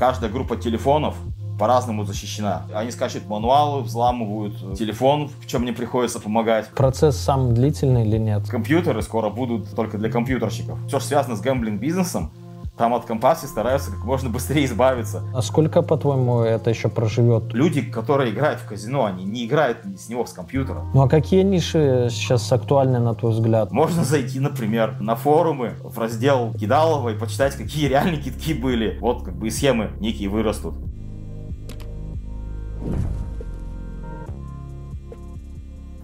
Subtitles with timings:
[0.00, 1.14] Каждая группа телефонов
[1.58, 2.62] по-разному защищена.
[2.74, 6.70] Они скачивают мануалы, взламывают телефон, в чем мне приходится помогать.
[6.70, 8.48] Процесс сам длительный или нет?
[8.48, 10.78] Компьютеры скоро будут только для компьютерщиков.
[10.86, 12.32] Все, что связано с гэмблинг-бизнесом,
[12.80, 15.22] там от компасии стараются как можно быстрее избавиться.
[15.34, 17.52] А сколько, по-твоему, это еще проживет?
[17.52, 20.86] Люди, которые играют в казино, они не играют с него с компьютера.
[20.94, 23.70] Ну а какие ниши сейчас актуальны, на твой взгляд?
[23.70, 28.96] Можно зайти, например, на форумы, в раздел Кидалова и почитать, какие реальные китки были.
[28.98, 30.74] Вот как бы и схемы некие вырастут.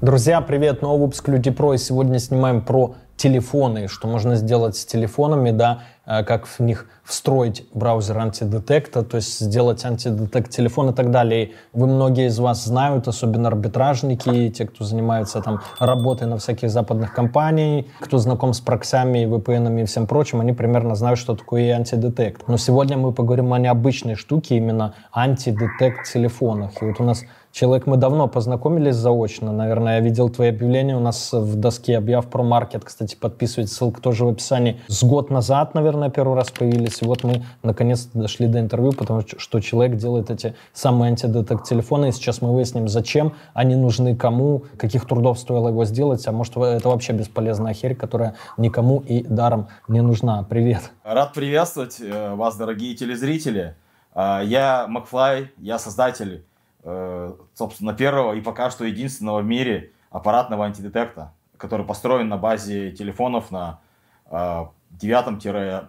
[0.02, 0.82] Друзья, привет!
[0.82, 1.72] Новый выпуск Люди Про.
[1.72, 7.66] И сегодня снимаем про телефоны, что можно сделать с телефонами, да, как в них встроить
[7.74, 11.52] браузер антидетекта, то есть сделать антидетект телефон и так далее.
[11.72, 17.12] Вы многие из вас знают, особенно арбитражники, те, кто занимается там работой на всяких западных
[17.12, 22.46] компаниях, кто знаком с проксями, VPN и всем прочим, они примерно знают, что такое антидетект.
[22.48, 26.82] Но сегодня мы поговорим о необычной штуке, именно антидетект телефонах.
[26.82, 27.24] И вот у нас
[27.56, 32.26] человек, мы давно познакомились заочно, наверное, я видел твои объявления у нас в доске объяв
[32.26, 34.78] про маркет, кстати, подписывайтесь, ссылка тоже в описании.
[34.88, 39.22] С год назад, наверное, первый раз появились, и вот мы наконец дошли до интервью, потому
[39.38, 44.64] что человек делает эти самые антидетект телефоны, и сейчас мы выясним, зачем они нужны кому,
[44.76, 49.68] каких трудов стоило его сделать, а может это вообще бесполезная херь, которая никому и даром
[49.88, 50.42] не нужна.
[50.42, 50.90] Привет.
[51.04, 53.76] Рад приветствовать э, вас, дорогие телезрители.
[54.12, 56.44] А, я Макфлай, я создатель
[57.54, 63.50] собственно, первого и пока что единственного в мире аппаратного антидетекта, который построен на базе телефонов
[63.50, 63.80] на
[64.30, 65.88] 9-13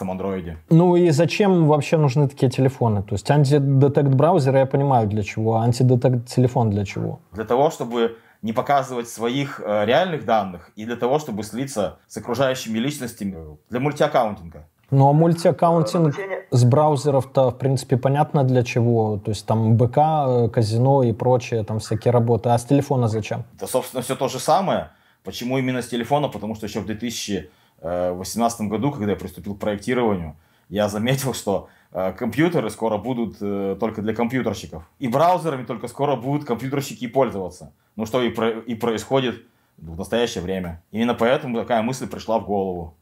[0.00, 0.58] андроиде.
[0.70, 3.02] Ну и зачем вообще нужны такие телефоны?
[3.02, 7.20] То есть антидетект браузера я понимаю для чего, а антидетект телефон для чего?
[7.32, 12.16] Для того, чтобы не показывать своих э, реальных данных и для того, чтобы слиться с
[12.16, 14.66] окружающими личностями для мультиаккаунтинга.
[14.90, 16.16] Ну а мультиаккаунтинг
[16.50, 19.18] с браузеров-то, в принципе, понятно для чего.
[19.18, 22.48] То есть там БК, э, казино и прочее, там всякие работы.
[22.48, 23.44] А с телефона зачем?
[23.60, 24.90] Да, собственно, все то же самое.
[25.24, 26.28] Почему именно с телефона?
[26.28, 30.36] Потому что еще в 2018 году, когда я приступил к проектированию,
[30.70, 34.84] я заметил, что э, компьютеры скоро будут э, только для компьютерщиков.
[34.98, 37.72] И браузерами только скоро будут компьютерщики пользоваться.
[37.96, 39.44] Ну что и, про и происходит
[39.76, 40.82] в настоящее время.
[40.92, 42.94] Именно поэтому такая мысль пришла в голову.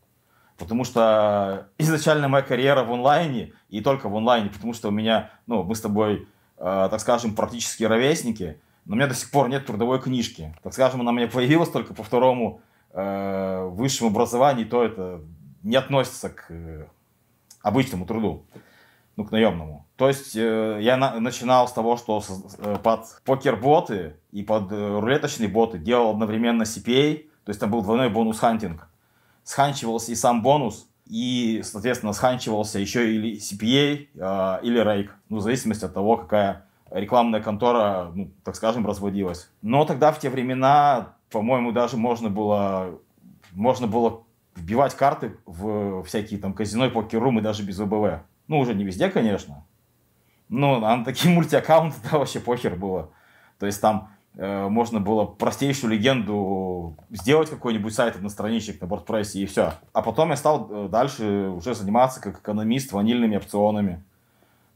[0.59, 5.31] Потому что изначально моя карьера в онлайне, и только в онлайне, потому что у меня,
[5.47, 6.28] ну, мы с тобой,
[6.59, 10.55] э, так скажем, практически ровесники, но у меня до сих пор нет трудовой книжки.
[10.62, 12.61] Так скажем, она у меня появилась только по второму
[12.93, 15.21] э, высшему образованию, то это
[15.62, 16.87] не относится к э,
[17.62, 18.47] обычному труду,
[19.16, 19.87] ну, к наемному.
[19.97, 22.22] То есть э, я на, начинал с того, что
[22.59, 27.83] э, под покер-боты и под э, рулеточные боты делал одновременно CPA, то есть там был
[27.83, 28.89] двойной бонус-хантинг
[29.47, 35.41] сханчивался и сам бонус, и, соответственно, сханчивался еще или CPA, э, или рейк, ну, в
[35.41, 39.49] зависимости от того, какая рекламная контора, ну, так скажем, разводилась.
[39.62, 42.99] Но тогда, в те времена, по-моему, даже можно было,
[43.53, 44.25] можно было
[44.57, 48.23] вбивать карты в всякие там казино и покер-румы даже без ВБВ.
[48.49, 49.65] Ну, уже не везде, конечно.
[50.49, 53.11] Но а на такие мультиаккаунты, да, вообще похер было.
[53.61, 59.72] То есть там можно было простейшую легенду сделать какой-нибудь сайт одностраничник на WordPress и все.
[59.94, 64.04] А потом я стал э, дальше уже заниматься как экономист ванильными опционами.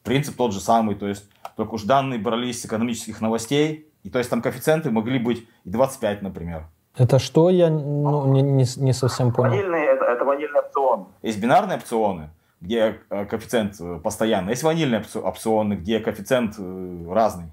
[0.02, 4.18] Принцип тот же самый, то есть только уж данные брались с экономических новостей, и то
[4.18, 6.64] есть там коэффициенты могли быть и 25, например.
[6.96, 7.50] Это что?
[7.50, 9.50] Я ну, не, не, не совсем понял.
[9.50, 11.04] Ванильные, это, это ванильные опционы.
[11.20, 12.30] Есть бинарные опционы,
[12.62, 14.52] где э, коэффициент постоянный.
[14.52, 16.56] Есть ванильные опционы, где коэффициент
[17.10, 17.52] разный.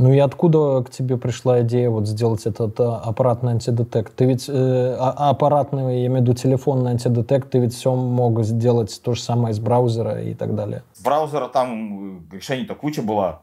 [0.00, 4.16] Ну и откуда к тебе пришла идея вот сделать этот а, аппаратный антидетект?
[4.16, 8.42] Ты ведь э, а, аппаратный, я имею в виду телефонный антидетект, ты ведь все мог
[8.42, 10.84] сделать то же самое из браузера и так далее.
[10.94, 13.42] С браузера там э, решений-то куча была.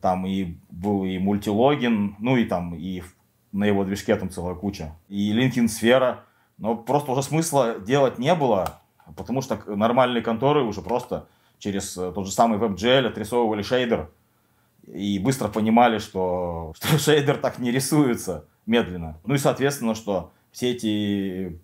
[0.00, 3.02] Там и был и мультилогин, ну и там и
[3.50, 4.94] на его движке там целая куча.
[5.08, 6.20] И LinkedIn сфера.
[6.58, 8.78] Но просто уже смысла делать не было,
[9.16, 11.26] потому что нормальные конторы уже просто
[11.58, 14.10] через э, тот же самый WebGL отрисовывали шейдер
[14.86, 19.18] и быстро понимали, что, что шейдер так не рисуется медленно.
[19.24, 21.60] Ну и соответственно, что все эти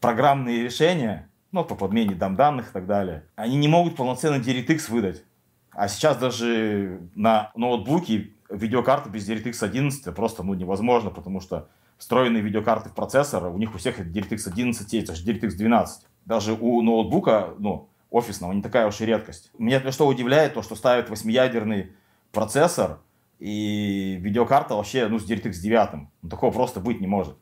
[0.00, 4.90] программные решения, ну, по подмене дам данных и так далее, они не могут полноценный DirectX
[4.90, 5.24] выдать.
[5.72, 11.68] А сейчас даже на ноутбуке видеокарты без DirectX 11 просто ну, невозможно, потому что
[11.98, 16.06] встроенные видеокарты в процессор, у них у всех DirectX 11 есть, аж DirectX 12.
[16.24, 19.50] Даже у ноутбука, ну, офисного, не такая уж и редкость.
[19.58, 21.92] Меня что удивляет, то, что ставят восьмиядерный
[22.32, 23.00] процессор
[23.38, 26.08] и видеокарта вообще, ну, с DirectX 9.
[26.22, 27.36] Ну, такого просто быть не может.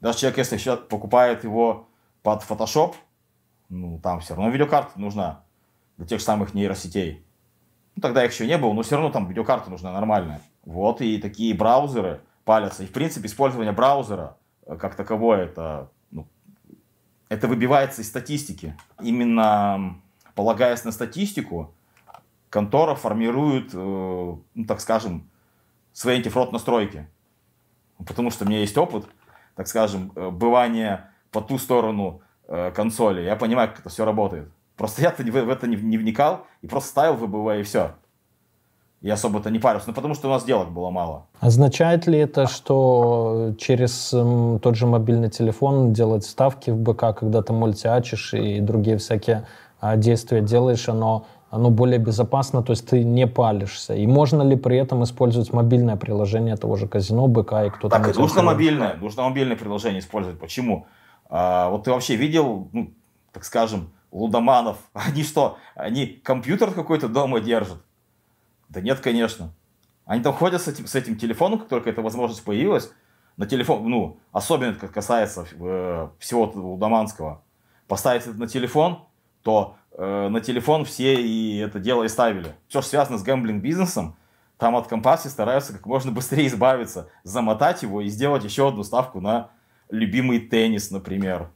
[0.00, 1.88] Даже человек, если сейчас покупает его
[2.22, 2.94] под Photoshop,
[3.68, 5.44] ну, там все равно видеокарта нужна
[5.96, 7.24] для тех самых нейросетей.
[7.96, 10.40] Ну, тогда их еще не было, но все равно там видеокарта нужна нормальная.
[10.64, 12.82] Вот, и такие браузеры палятся.
[12.82, 14.36] И, в принципе, использование браузера
[14.66, 15.90] э, как таковое, это,
[17.34, 18.76] это выбивается из статистики.
[19.00, 20.00] Именно
[20.34, 21.74] полагаясь на статистику,
[22.50, 25.28] контора формирует, э, ну, так скажем,
[25.92, 27.08] свои антифрод настройки.
[27.98, 29.06] Потому что у меня есть опыт,
[29.56, 32.20] так скажем, э, бывания по ту сторону
[32.74, 33.22] консоли.
[33.22, 34.50] Я понимаю, как это все работает.
[34.76, 37.94] Просто я-то в это не вникал и просто ставил ВБВ и все.
[39.04, 39.88] И особо-то не парился.
[39.88, 41.26] Ну, потому что у нас делок было мало.
[41.40, 47.42] Означает ли это, что через м, тот же мобильный телефон делать ставки в БК, когда
[47.42, 49.46] ты мультиачишь и другие всякие
[49.78, 53.94] а, действия делаешь, оно, оно более безопасно, то есть ты не палишься?
[53.94, 57.98] И можно ли при этом использовать мобильное приложение того же казино, БК и кто-то...
[57.98, 60.40] Так, нужно мобильное, нужно мобильное приложение использовать.
[60.40, 60.86] Почему?
[61.28, 62.90] А, вот ты вообще видел, ну,
[63.32, 64.78] так скажем, лудоманов.
[64.94, 67.76] Они что, они компьютер какой-то дома держат?
[68.68, 69.52] Да нет, конечно.
[70.04, 72.90] Они там ходят с этим, с этим телефоном, как только эта возможность появилась,
[73.36, 77.42] на телефон, ну, особенно это касается э, всего лудоманского.
[77.88, 79.06] Поставить это на телефон,
[79.42, 82.54] то э, на телефон все и это дело и ставили.
[82.68, 84.16] Все, что связано с гэмблинг-бизнесом,
[84.56, 89.20] там от компасии стараются как можно быстрее избавиться, замотать его и сделать еще одну ставку
[89.20, 89.50] на
[89.90, 91.50] любимый теннис, например.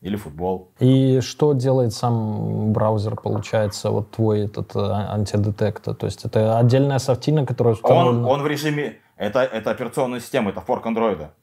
[0.00, 0.70] Или футбол.
[0.78, 5.92] И что делает сам браузер, получается, вот твой этот э, антидетектор?
[5.92, 8.28] То есть это отдельная софтина, которая установлена...
[8.28, 8.98] Он, он в режиме...
[9.16, 11.34] Это, это операционная система, это форк андроида.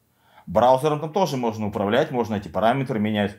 [0.48, 3.36] Браузером там тоже можно управлять, можно эти параметры менять.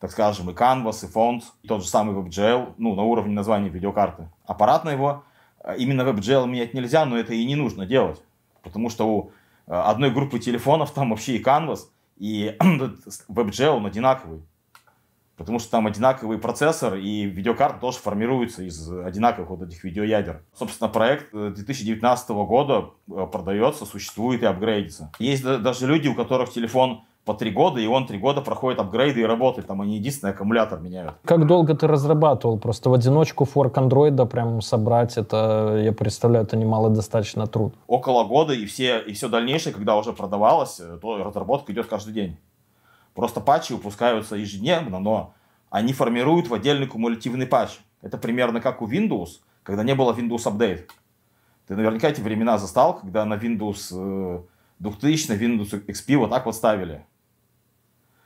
[0.00, 3.68] Так скажем, и Canvas, и Fonts, и тот же самый WebGL, ну, на уровне названия
[3.68, 4.28] видеокарты.
[4.46, 5.22] Аппарат на его,
[5.62, 8.20] э, именно WebGL менять нельзя, но это и не нужно делать.
[8.62, 9.30] Потому что у
[9.68, 11.80] э, одной группы телефонов там вообще и Canvas,
[12.16, 12.56] и
[13.28, 14.42] WebGL, он одинаковый.
[15.36, 20.42] Потому что там одинаковый процессор, и видеокарта тоже формируется из одинаковых вот этих видеоядер.
[20.58, 25.12] Собственно, проект 2019 э, года э, продается, существует и апгрейдится.
[25.18, 29.20] Есть даже люди, у которых телефон по три года, и он три года проходит апгрейды
[29.20, 29.66] и работает.
[29.66, 31.16] Там они единственный аккумулятор меняют.
[31.24, 32.58] Как долго ты разрабатывал?
[32.58, 37.74] Просто в одиночку форк андроида прям собрать, это, я представляю, это немало достаточно труд.
[37.88, 42.14] Около года, и все, и все дальнейшее, когда уже продавалось, э, то разработка идет каждый
[42.14, 42.36] день.
[43.16, 45.34] Просто патчи выпускаются ежедневно, но
[45.70, 47.78] они формируют в отдельный кумулятивный патч.
[48.02, 50.90] Это примерно как у Windows, когда не было Windows Update.
[51.66, 54.44] Ты наверняка эти времена застал, когда на Windows
[54.80, 57.06] 2000, э, на Windows XP вот так вот ставили.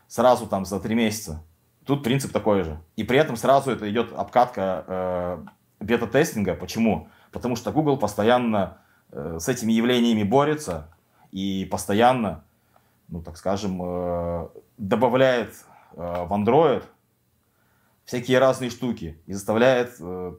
[0.08, 1.44] Сразу там за три месяца.
[1.86, 2.80] Тут принцип такой же.
[2.96, 6.56] И при этом сразу это идет обкатка э, бета-тестинга.
[6.56, 7.06] Почему?
[7.30, 8.78] Потому что Google постоянно
[9.12, 10.88] э, с этими явлениями борется
[11.30, 12.42] и постоянно,
[13.10, 14.48] ну так скажем, э,
[14.78, 15.52] добавляет
[15.92, 16.84] э, в Android
[18.04, 20.32] всякие разные штуки и заставляет э,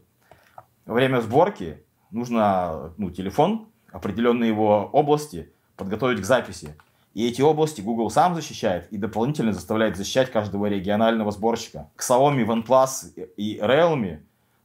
[0.85, 6.75] во время сборки нужно ну, телефон определенные его области подготовить к записи.
[7.13, 11.89] И эти области Google сам защищает и дополнительно заставляет защищать каждого регионального сборщика.
[11.97, 14.19] К Xiaomi, OnePlus и Realme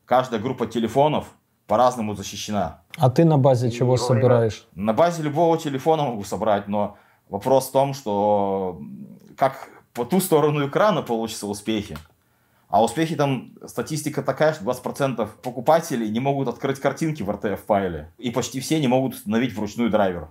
[0.05, 1.27] каждая группа телефонов
[1.67, 2.83] по-разному защищена.
[2.97, 4.69] А ты на базе чего собираешь?
[4.77, 6.97] На базе любого телефона могу собрать, но
[7.29, 8.81] вопрос в том, что
[9.37, 11.97] как по ту сторону экрана получатся успехи.
[12.69, 18.13] А успехи там, статистика такая, что 20% покупателей не могут открыть картинки в RTF-файле.
[18.19, 20.29] И почти все не могут установить вручную драйвер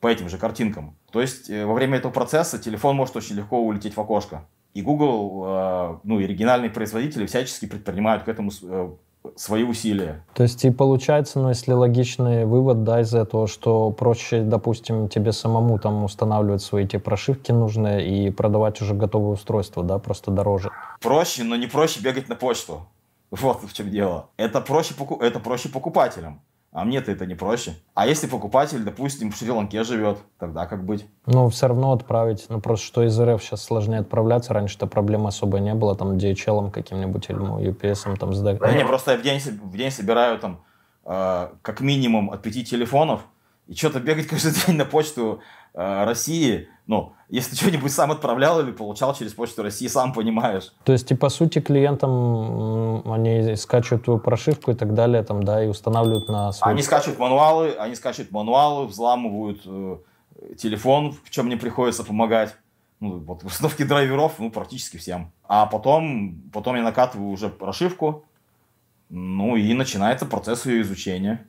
[0.00, 0.96] по этим же картинкам.
[1.12, 4.48] То есть э, во время этого процесса телефон может очень легко улететь в окошко.
[4.74, 8.90] И Google, э, ну и оригинальные производители всячески предпринимают к этому э,
[9.36, 10.24] свои усилия.
[10.34, 15.32] То есть и получается, ну если логичный вывод, да, из этого, что проще, допустим, тебе
[15.32, 20.70] самому там устанавливать свои те прошивки нужные и продавать уже готовые устройства, да, просто дороже.
[21.00, 22.86] Проще, но не проще бегать на почту.
[23.30, 24.28] Вот в чем дело.
[24.36, 26.42] Это проще, это проще покупателям.
[26.72, 27.74] А мне-то это не проще.
[27.92, 31.06] А если покупатель, допустим, в Шри-Ланке живет, тогда как быть?
[31.26, 32.46] Ну, все равно отправить.
[32.48, 34.54] Ну, просто что из РФ сейчас сложнее отправляться.
[34.54, 38.58] Раньше-то проблем особо не было, там, DHL каким-нибудь или ну, UPS там сдать.
[38.58, 40.64] Да не, просто я в день, в день собираю там
[41.04, 43.20] э, как минимум от пяти телефонов,
[43.66, 45.40] и что-то бегать каждый день на почту
[45.74, 50.72] э, России, ну, если что-нибудь сам отправлял или получал через почту России, сам понимаешь.
[50.84, 55.64] То есть, и по сути, клиентам они скачивают твою прошивку и так далее, там, да,
[55.64, 56.70] и устанавливают на свой...
[56.70, 59.96] Они скачивают мануалы, они скачивают мануалы, взламывают э,
[60.58, 62.54] телефон, в чем мне приходится помогать.
[63.00, 65.32] Ну, вот в установке драйверов, ну, практически всем.
[65.44, 68.24] А потом, потом я накатываю уже прошивку,
[69.08, 71.48] ну, и начинается процесс ее изучения.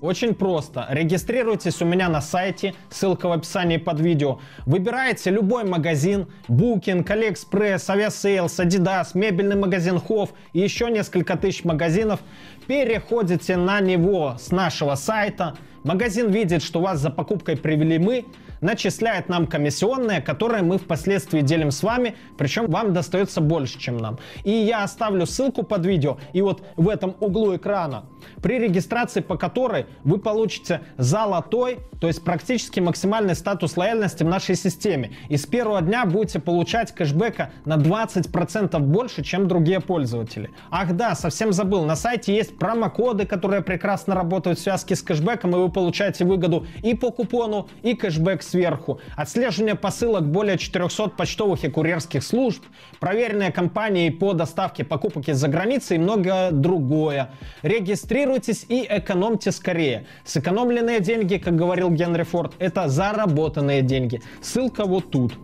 [0.00, 0.86] Очень просто.
[0.90, 4.38] Регистрируйтесь у меня на сайте, ссылка в описании под видео.
[4.64, 12.20] Выбираете любой магазин, Booking, AliExpress, Aviasales, Adidas, мебельный магазин Hof и еще несколько тысяч магазинов.
[12.68, 15.56] Переходите на него с нашего сайта.
[15.84, 18.24] Магазин видит, что вас за покупкой привели мы,
[18.60, 24.18] начисляет нам комиссионные, которые мы впоследствии делим с вами, причем вам достается больше, чем нам.
[24.44, 28.06] И я оставлю ссылку под видео, и вот в этом углу экрана,
[28.42, 34.56] при регистрации по которой вы получите золотой, то есть практически максимальный статус лояльности в нашей
[34.56, 35.12] системе.
[35.28, 40.50] И с первого дня будете получать кэшбэка на 20% больше, чем другие пользователи.
[40.70, 45.50] Ах да, совсем забыл, на сайте есть промокоды, которые прекрасно работают в связке с кэшбэком,
[45.50, 51.64] и вы получаете выгоду и по купону, и кэшбэк сверху, отслеживание посылок более 400 почтовых
[51.64, 52.62] и курьерских служб,
[53.00, 57.30] проверенные компании по доставке покупок из-за границы и многое другое.
[57.62, 60.06] Регистрируйтесь и экономьте скорее.
[60.24, 64.20] Сэкономленные деньги, как говорил Генри Форд, это заработанные деньги.
[64.42, 65.34] Ссылка вот тут.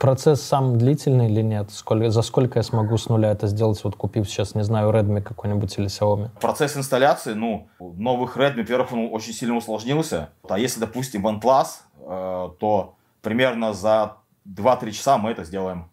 [0.00, 1.70] Процесс сам длительный или нет?
[1.70, 5.20] Сколько, за сколько я смогу с нуля это сделать, вот купив сейчас, не знаю, Redmi
[5.20, 6.30] какой-нибудь или Xiaomi?
[6.40, 10.30] Процесс инсталляции, ну, новых Redmi, во-первых, он очень сильно усложнился.
[10.48, 11.66] А если, допустим, OnePlus,
[12.00, 14.16] э, то примерно за
[14.48, 15.90] 2-3 часа мы это сделаем.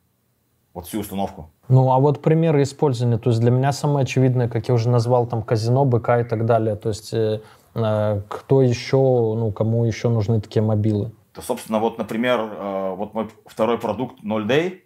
[0.73, 1.49] Вот всю установку.
[1.67, 5.27] Ну, а вот примеры использования, то есть для меня самое очевидное, как я уже назвал,
[5.27, 7.41] там, казино, БК и так далее, то есть э,
[7.75, 11.11] э кто еще, ну, кому еще нужны такие мобилы?
[11.37, 14.79] То, собственно, вот, например, э, вот мой второй продукт 0 Day,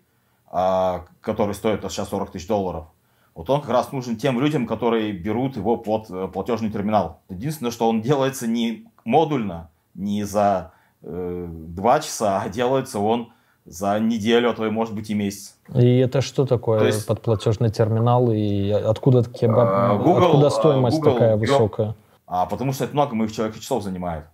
[0.48, 2.88] а, который стоит сейчас 40 тысяч долларов,
[3.34, 7.22] вот он как раз нужен тем людям, которые берут его под э, платежный терминал.
[7.30, 13.32] Единственное, что он делается не модульно, не за э, 2 часа, а делается он
[13.64, 15.56] за неделю, а то и может быть и месяц.
[15.74, 20.98] И это что такое то есть, подплатежный терминал и откуда такие э, Google, откуда стоимость
[20.98, 21.96] Google такая высокая?
[22.28, 24.26] А потому что это много моих человек часов занимает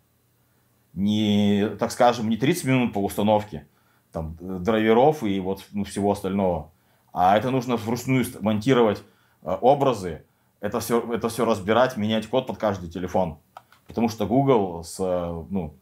[0.97, 3.67] не, так скажем, не 30 минут по установке
[4.11, 6.71] там, драйверов и вот ну, всего остального,
[7.13, 9.03] а это нужно вручную монтировать
[9.43, 10.25] э, образы,
[10.59, 13.37] это все, это все разбирать, менять код под каждый телефон.
[13.85, 15.75] Потому что Google, с, ну,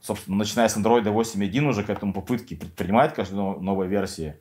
[0.00, 4.36] собственно, начиная с Android 8.1 уже к этому попытки предпринимает каждой новой версии.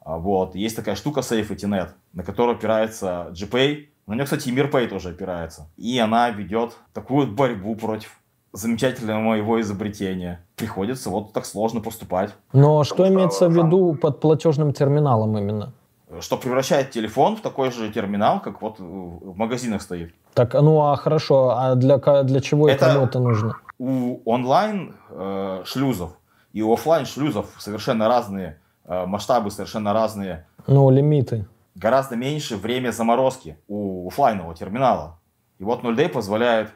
[0.00, 0.54] А, вот.
[0.54, 3.88] Есть такая штука SafetyNet, на которую опирается GPay.
[4.06, 5.70] На нее, кстати, и MirPay тоже опирается.
[5.76, 8.19] И она ведет такую борьбу против
[8.52, 10.44] замечательное моего изобретения.
[10.56, 12.34] Приходится вот так сложно поступать.
[12.52, 15.72] Но что имеется в виду под платежным терминалом именно?
[16.20, 20.12] Что превращает телефон в такой же терминал, как вот в магазинах стоит.
[20.34, 23.56] Так, ну а хорошо, а для, для чего это, кому это нужно?
[23.78, 26.12] У онлайн э, шлюзов
[26.52, 30.46] и у офлайн шлюзов совершенно разные э, масштабы, совершенно разные.
[30.66, 31.46] Ну, лимиты.
[31.76, 35.18] Гораздо меньше время заморозки у офлайнового терминала.
[35.58, 36.72] И вот 0D позволяет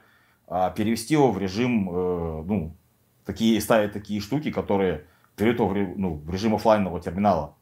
[0.48, 2.76] а перевести его в режим, э, ну,
[3.24, 5.04] такие, ставить такие штуки, которые
[5.36, 7.54] перейдут его в, ну, в режим офлайнового терминала.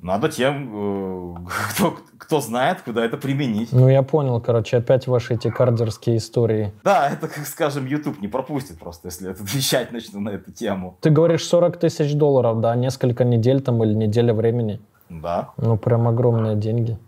[0.00, 1.34] Надо тем, э,
[1.74, 3.72] кто, кто знает, куда это применить.
[3.72, 6.72] Ну, я понял, короче, опять ваши эти кардерские истории.
[6.84, 10.96] Да, это, как скажем, YouTube не пропустит просто, если это вещать начну на эту тему.
[11.00, 14.80] Ты говоришь 40 тысяч долларов, да, несколько недель там или неделя времени.
[15.08, 15.50] Да.
[15.56, 16.98] Ну, прям огромные деньги.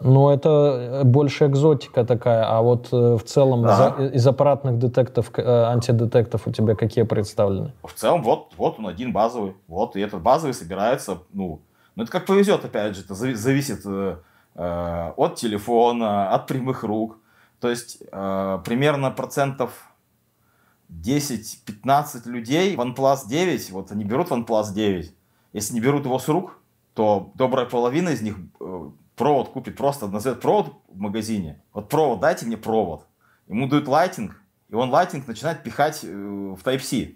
[0.00, 3.96] Ну, это больше экзотика такая, а вот э, в целом Да.
[3.98, 7.72] из, из аппаратных детектов, э, антидетектов у тебя какие представлены?
[7.82, 9.54] В целом, вот, вот он один базовый.
[9.66, 11.62] Вот, и этот базовый собирается, ну,
[11.96, 14.18] ну это как повезет, опять же, это зави- зависит э,
[14.54, 17.18] э, от телефона, от прямых рук.
[17.60, 19.72] То есть, э, примерно процентов
[20.90, 25.12] 10-15 людей OnePlus 9, вот они берут OnePlus 9,
[25.52, 26.58] если не берут его с рук,
[26.94, 31.62] то добрая половина из них э, провод купит, просто назовет провод в магазине.
[31.72, 33.06] Вот провод, дайте мне провод.
[33.48, 37.14] Ему дают лайтинг, и он лайтинг начинает пихать э, в Type-C.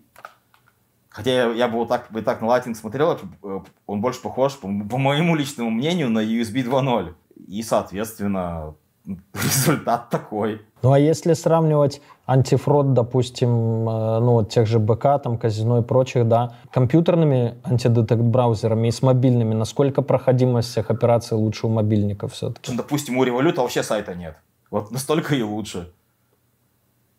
[1.09, 4.55] Хотя я, я бы вот так, бы так на лайтинг смотрел, э, он больше похож,
[4.57, 7.15] по, по моему личному мнению, на USB 2.0.
[7.47, 8.75] И, соответственно,
[9.35, 10.63] результат такой.
[10.83, 15.83] Ну, а если сравнивать антифрод, допустим, э, ну, вот тех же БК, там, казино и
[15.83, 22.73] прочих, да, компьютерными антидетект-браузерами и с мобильными, насколько проходимость всех операций лучше у мобильников все-таки?
[22.73, 24.37] Ну, Допустим, у Revolut вообще сайта нет.
[24.71, 25.93] Вот настолько и лучше.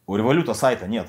[0.08, 1.08] У Revolut сайта нет.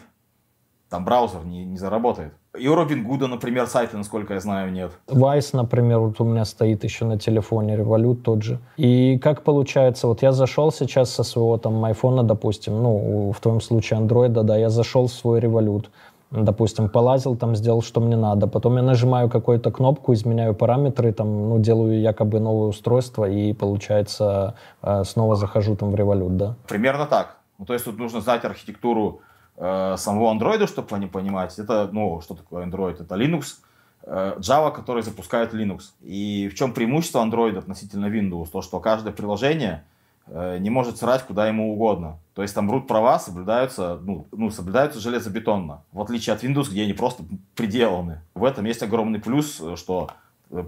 [0.90, 2.32] Там браузер не, не заработает.
[2.56, 4.92] И у Робин Гуда, например, сайта, насколько я знаю, нет.
[5.08, 8.58] Vice, например, вот у меня стоит еще на телефоне, Revolut тот же.
[8.76, 13.60] И как получается, вот я зашел сейчас со своего там айфона, допустим, ну, в твоем
[13.60, 15.86] случае андроида, да, я зашел в свой Revolut,
[16.30, 18.46] допустим, полазил там, сделал, что мне надо.
[18.46, 24.54] Потом я нажимаю какую-то кнопку, изменяю параметры, там, ну, делаю якобы новое устройство, и, получается,
[24.80, 26.54] э, снова захожу там в Revolut, да.
[26.68, 27.38] Примерно так.
[27.58, 29.20] Ну, то есть тут нужно знать архитектуру
[29.56, 31.58] э, самого андроида, чтобы они понимать.
[31.58, 33.00] Это, ну, что такое Android?
[33.00, 33.56] Это Linux,
[34.02, 35.92] э, Java, который запускает Linux.
[36.02, 38.48] И в чем преимущество Android относительно Windows?
[38.50, 39.84] То, что каждое приложение
[40.26, 42.18] э, не может срать куда ему угодно.
[42.34, 45.82] То есть там root права соблюдаются, ну, ну, соблюдаются железобетонно.
[45.92, 48.20] В отличие от Windows, где они просто приделаны.
[48.34, 50.10] В этом есть огромный плюс, что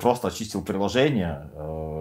[0.01, 1.49] просто очистил приложение,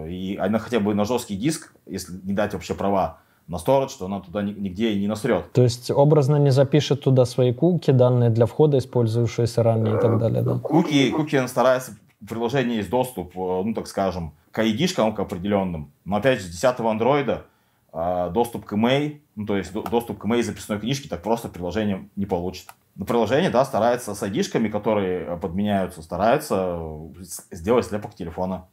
[0.08, 4.06] и она хотя бы на жесткий диск, если не дать вообще права, на storage, что
[4.06, 5.52] она туда ни- нигде и не насрет.
[5.52, 10.18] То есть образно не запишет туда свои куки, данные для входа, использующиеся ранее и так
[10.18, 10.58] далее, да?
[10.58, 15.20] Куки, куки он старается, в приложении есть доступ, э, ну так скажем, к ID-шкам к
[15.20, 15.90] определенным.
[16.04, 17.44] Но опять же, с 10 андроида
[17.92, 21.48] э, доступ к email, ну то есть до- доступ к email записной книжки так просто
[21.48, 22.68] приложение не получит.
[22.96, 28.64] Но приложение, да, старается с ID-шками, которые э, подменяются, старается э, сделать слепок телефона.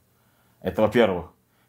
[0.61, 1.25] Это во-первых.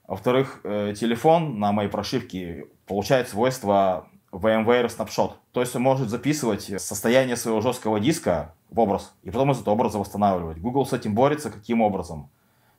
[0.07, 5.33] Во-вторых, э, телефон на моей прошивке получает свойства VMware Snapshot.
[5.53, 9.75] То есть он может записывать состояние своего жесткого диска в образ, и потом из этого
[9.75, 10.59] образа восстанавливать.
[10.59, 12.31] Google с этим борется каким образом?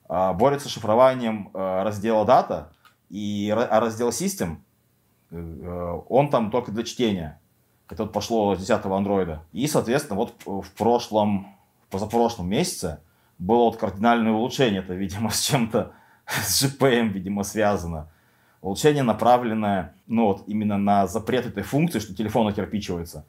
[0.07, 2.71] А, Борется шифрованием э, раздела дата,
[3.09, 4.57] и а раздел System,
[5.31, 7.39] э, он там только для чтения.
[7.89, 9.43] Это вот пошло с 10 андроида.
[9.51, 11.55] И, соответственно, вот в прошлом,
[11.87, 12.99] в позапрошлом месяце
[13.37, 14.81] было вот кардинальное улучшение.
[14.81, 15.93] Это, видимо, с чем-то,
[16.25, 18.11] с GPM, видимо, связано.
[18.65, 23.23] Улучшение направленное, ну вот, именно на запрет этой функции, что телефон окирпичивается.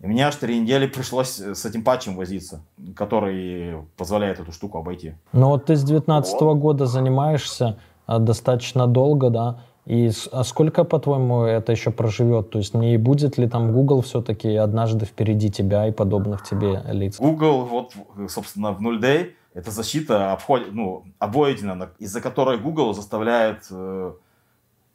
[0.00, 2.62] И мне аж три недели пришлось с этим патчем возиться,
[2.96, 5.12] который позволяет эту штуку обойти.
[5.34, 9.60] Ну вот ты с 19 года занимаешься а, достаточно долго, да?
[9.84, 12.48] И а сколько, по-твоему, это еще проживет?
[12.48, 17.18] То есть не будет ли там Google все-таки однажды впереди тебя и подобных тебе лиц?
[17.20, 17.92] Google, вот,
[18.30, 24.12] собственно, в Null Day, это защита обходит, ну, обойдена, на- из-за которой Google заставляет э,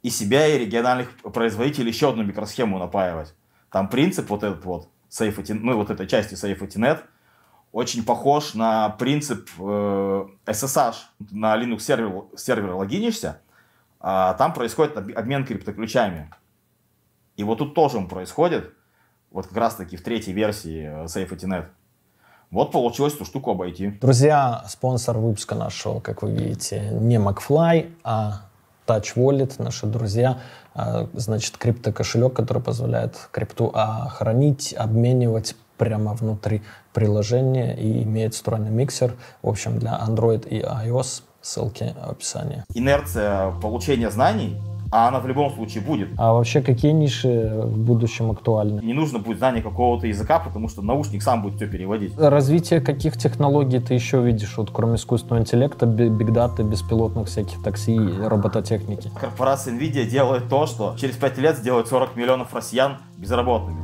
[0.04, 3.34] и себя, и региональных производителей еще одну микросхему напаивать.
[3.72, 7.00] Там принцип вот этот вот, Safety, ну, вот этой части SafetyNet,
[7.72, 10.94] очень похож на принцип э, SSH.
[11.30, 13.40] На Linux сервер, сервер логинишься,
[13.98, 16.30] а там происходит об- обмен криптоключами.
[17.36, 18.74] И вот тут тоже он происходит,
[19.30, 21.68] вот как раз таки в третьей версии э, SafetyNet.
[22.50, 23.88] Вот получилось эту штуку обойти.
[24.02, 28.50] Друзья, спонсор выпуска нашего, как вы видите, не McFly, а
[28.86, 30.38] Touch Wallet, наши друзья.
[30.74, 33.72] А, Значит, криптокошелек, который позволяет крипту
[34.10, 41.22] хранить, обменивать прямо внутри приложения и имеет встроенный миксер, в общем, для Android и iOS.
[41.40, 42.64] Ссылки в описании.
[42.72, 44.56] Инерция получения знаний,
[44.94, 46.08] а она в любом случае будет.
[46.16, 48.80] А вообще, какие ниши в будущем актуальны?
[48.80, 52.16] Не нужно будет знание какого-то языка, потому что наушник сам будет все переводить.
[52.16, 57.96] Развитие каких технологий ты еще видишь, вот кроме искусственного интеллекта, би- бигдаты, беспилотных всяких такси
[57.96, 59.10] и робототехники?
[59.20, 63.80] Корпорация Nvidia делает то, что через 5 лет сделает 40 миллионов россиян безработными.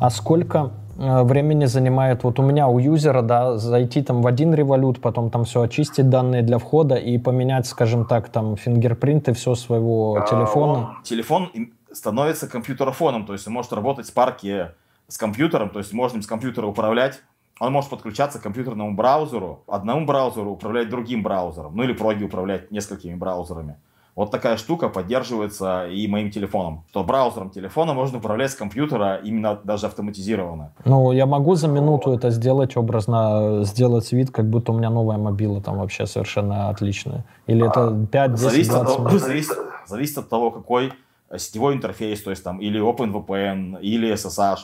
[0.00, 5.00] А сколько времени занимает, вот у меня, у юзера, да, зайти там в один револют,
[5.00, 10.16] потом там все очистить данные для входа и поменять, скажем так, там фингерпринты все своего
[10.16, 10.98] а, телефона?
[11.02, 11.50] Телефон
[11.90, 14.68] становится компьютерофоном, то есть он может работать с парки
[15.08, 17.20] с компьютером, то есть можно им с компьютера управлять,
[17.58, 22.70] он может подключаться к компьютерному браузеру, одному браузеру управлять другим браузером, ну или проги управлять
[22.70, 23.76] несколькими браузерами.
[24.16, 26.84] Вот такая штука поддерживается и моим телефоном.
[26.90, 30.72] Что браузером телефона можно управлять с компьютера именно даже автоматизированно.
[30.84, 35.16] Ну, я могу за минуту это сделать, образно сделать вид, как будто у меня новая
[35.16, 37.24] мобила там вообще совершенно отличная.
[37.46, 40.92] Или это 5, 10, зависит 20 от, зависит, зависит от того, какой
[41.36, 44.58] сетевой интерфейс, то есть там или OpenVPN, или SSH,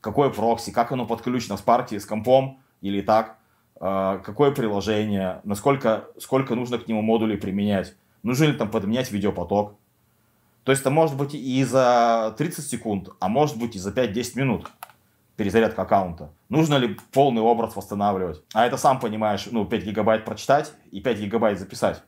[0.00, 3.36] какой прокси, как оно подключено с партией, с компом или так,
[3.80, 9.74] э, какое приложение, насколько сколько нужно к нему модулей применять нужно ли там подменять видеопоток.
[10.64, 14.38] То есть это может быть и за 30 секунд, а может быть и за 5-10
[14.38, 14.66] минут
[15.36, 16.30] перезарядка аккаунта.
[16.48, 18.42] Нужно ли полный образ восстанавливать?
[18.52, 22.02] А это сам понимаешь, ну, 5 гигабайт прочитать и 5 гигабайт записать.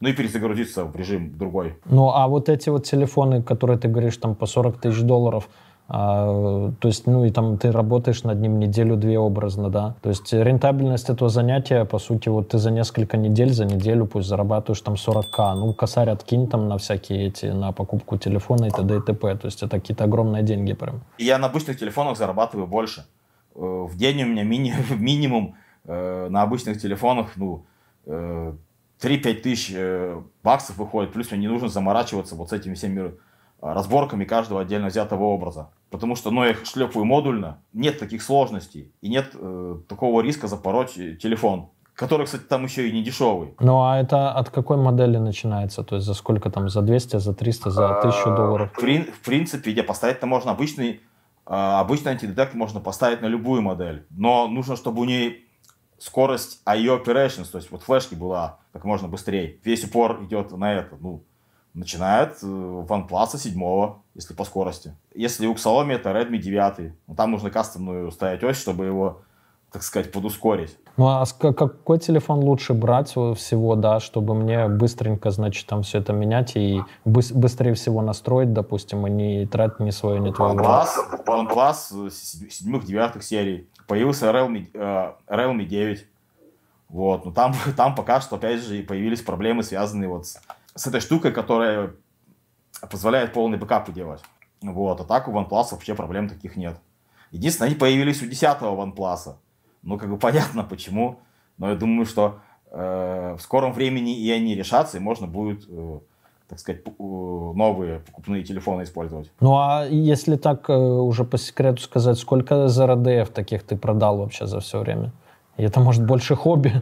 [0.00, 1.76] Ну и перезагрузиться в режим другой.
[1.86, 5.48] Ну, а вот эти вот телефоны, которые ты говоришь, там по 40 тысяч долларов,
[5.90, 9.94] а, то есть, ну и там ты работаешь над ним неделю-две образно, да.
[10.02, 14.28] То есть рентабельность этого занятия, по сути, вот ты за несколько недель, за неделю пусть
[14.28, 15.54] зарабатываешь там 40к.
[15.54, 18.98] Ну, косарь откинь там на всякие эти, на покупку телефона и т.д.
[18.98, 19.36] и т.п.
[19.36, 21.00] То есть это какие-то огромные деньги прям.
[21.16, 23.06] Я на обычных телефонах зарабатываю больше.
[23.54, 25.54] Э, в день у меня мини, минимум
[25.86, 27.64] э, на обычных телефонах, ну,
[28.06, 28.64] 3-5
[29.00, 29.74] э, тысяч
[30.42, 33.14] баксов выходит, плюс мне не нужно заморачиваться вот с этими всеми
[33.60, 35.70] разборками каждого отдельно взятого образа.
[35.90, 40.46] Потому что, ну, я их шлепаю модульно, нет таких сложностей и нет э, такого риска
[40.46, 43.54] запороть телефон, который, кстати, там еще и не дешевый.
[43.58, 45.82] Ну, а это от какой модели начинается?
[45.82, 46.68] То есть за сколько там?
[46.68, 48.70] За 200, за 300, за 1000 а, долларов?
[48.72, 51.00] В, в принципе, где поставить-то можно обычный,
[51.46, 55.38] э, обычный антидетект можно поставить на любую модель, но нужно, чтобы у нее
[55.98, 59.58] скорость IO operations, то есть вот флешки была как можно быстрее.
[59.64, 60.96] Весь упор идет на это.
[61.00, 61.24] Ну,
[61.74, 64.94] начинает э, OnePlus 7, если по скорости.
[65.14, 66.92] Если у Xiaomi это Redmi 9.
[67.06, 69.22] Ну, там нужно кастомную ставить ось, чтобы его,
[69.70, 70.76] так сказать, подускорить.
[70.96, 76.12] Ну а какой телефон лучше брать всего, да, чтобы мне быстренько, значит, там все это
[76.12, 82.08] менять и быстрее всего настроить, допустим, и не тратить ни свое, ни твое OnePlus, OnePlus
[82.08, 83.68] 7-9 серий.
[83.86, 86.04] Появился Realme, uh, Realme 9.
[86.88, 90.40] Вот, но там, там пока что, опять же, появились проблемы, связанные вот с
[90.78, 91.90] с этой штукой, которая
[92.90, 94.22] позволяет полный бэкап делать.
[94.62, 96.78] Вот, а так у OnePlus вообще проблем таких нет.
[97.30, 99.34] Единственное, они появились у 10-го OnePlus.
[99.82, 101.20] Ну, как бы понятно почему.
[101.58, 105.98] Но я думаю, что э, в скором времени и они решатся, и можно будет, э,
[106.48, 109.30] так сказать, новые покупные телефоны использовать.
[109.40, 114.46] Ну, а если так э, уже по секрету сказать, сколько ZRDF таких ты продал вообще
[114.46, 115.12] за все время?
[115.56, 116.72] И это, может, больше хобби?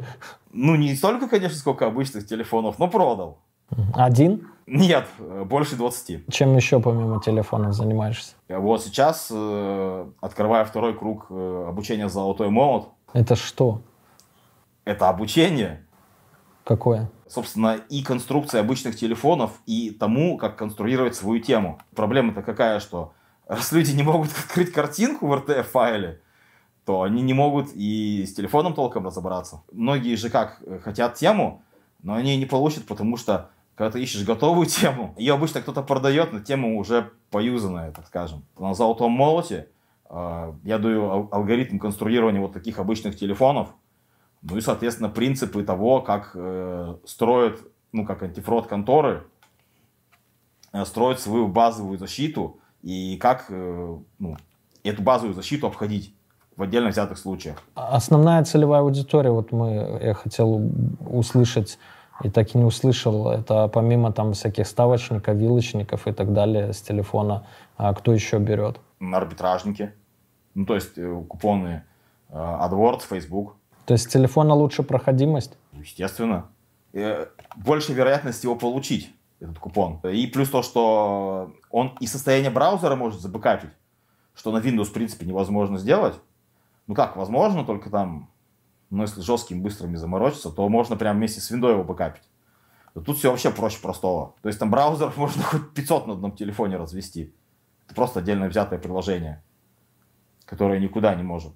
[0.52, 3.38] Ну, не столько, конечно, сколько обычных телефонов, но продал.
[3.94, 4.48] Один?
[4.66, 5.06] Нет,
[5.44, 6.32] больше 20.
[6.32, 8.34] Чем еще помимо телефонов занимаешься?
[8.48, 12.88] Вот сейчас э, открываю второй круг э, обучения «Золотой молот».
[13.12, 13.82] Это что?
[14.84, 15.84] Это обучение.
[16.64, 17.08] Какое?
[17.28, 21.78] Собственно, и конструкция обычных телефонов, и тому, как конструировать свою тему.
[21.94, 23.12] Проблема-то какая, что
[23.46, 26.20] раз люди не могут открыть картинку в RTF-файле,
[26.84, 29.62] то они не могут и с телефоном толком разобраться.
[29.72, 31.62] Многие же как э, хотят тему,
[32.02, 36.32] но они не получат, потому что когда ты ищешь готовую тему, ее обычно кто-то продает,
[36.32, 38.44] но тема уже поюзанная, так скажем.
[38.58, 39.68] На золотом молоте
[40.10, 43.68] э, я даю алгоритм конструирования вот таких обычных телефонов,
[44.42, 47.60] ну и, соответственно, принципы того, как э, строят,
[47.92, 49.24] ну, как антифрод конторы,
[50.72, 54.36] э, строят свою базовую защиту и как э, ну,
[54.84, 56.14] эту базовую защиту обходить
[56.56, 57.58] в отдельно взятых случаях.
[57.74, 61.78] Основная целевая аудитория, вот мы, я хотел услышать
[62.22, 63.30] и так и не услышал.
[63.30, 68.80] Это помимо там всяких ставочников, вилочников и так далее с телефона, а кто еще берет?
[69.00, 69.92] Арбитражники.
[70.54, 71.84] Ну, то есть э, купоны
[72.30, 73.56] э, AdWords, Facebook.
[73.84, 75.56] То есть телефона лучше проходимость?
[75.72, 76.48] Естественно.
[76.92, 77.26] Э,
[77.56, 80.00] больше вероятность его получить, этот купон.
[80.04, 83.70] И плюс то, что он и состояние браузера может забэкапить,
[84.34, 86.14] что на Windows, в принципе, невозможно сделать.
[86.86, 88.30] Ну как, возможно, только там
[88.90, 92.22] но если жестким быстрыми заморочиться, то можно прямо вместе с виндой его бэкапить.
[92.94, 94.34] Но тут все вообще проще простого.
[94.42, 97.34] То есть там браузер можно хоть 500 на одном телефоне развести.
[97.84, 99.42] Это просто отдельно взятое приложение,
[100.44, 101.52] которое никуда не может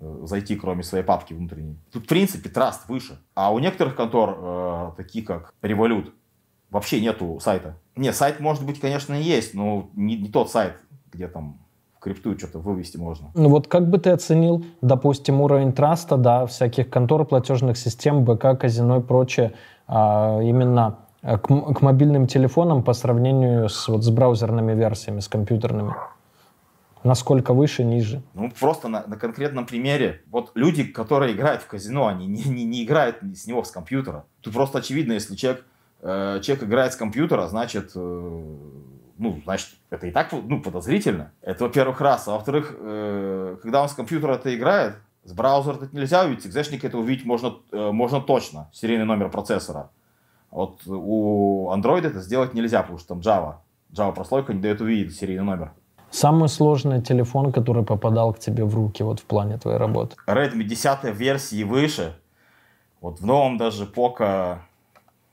[0.00, 1.78] э, зайти, кроме своей папки внутренней.
[1.92, 3.18] Тут, в принципе, траст выше.
[3.34, 6.12] А у некоторых контор, э, такие как Revolut,
[6.70, 7.76] вообще нету сайта.
[7.96, 10.80] Не, сайт, может быть, конечно, и есть, но не, не тот сайт,
[11.12, 11.60] где там
[12.00, 13.30] крипту что-то вывести можно.
[13.34, 18.56] Ну вот как бы ты оценил, допустим, уровень траста, да, всяких контор, платежных систем, БК,
[18.56, 19.52] казино и прочее,
[19.86, 25.94] а, именно к, к мобильным телефонам по сравнению с, вот, с браузерными версиями, с компьютерными?
[27.02, 28.22] Насколько выше, ниже?
[28.34, 30.22] Ну, просто на, на конкретном примере.
[30.30, 34.24] Вот люди, которые играют в казино, они не, не, не играют с него с компьютера.
[34.42, 35.64] Тут просто очевидно, если человек,
[36.02, 38.54] э, человек играет с компьютера, значит, э,
[39.20, 41.32] ну, значит, это и так ну, подозрительно.
[41.42, 42.26] Это, во-первых, раз.
[42.26, 46.46] А во-вторых, э, когда он с компьютера это играет, с браузера это нельзя увидеть, с
[46.46, 49.90] экзешника это увидеть можно, э, можно точно, серийный номер процессора.
[50.50, 53.56] Вот у Android это сделать нельзя, потому что там Java.
[53.92, 55.72] Java прослойка не дает увидеть серийный номер.
[56.10, 60.16] Самый сложный телефон, который попадал к тебе в руки вот в плане твоей работы?
[60.26, 62.16] Redmi 10 версии выше.
[63.00, 64.58] Вот в новом даже Poco,